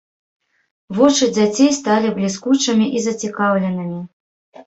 [0.99, 3.99] Вочы дзяцей сталі бліскучымі і зацікаўленымі.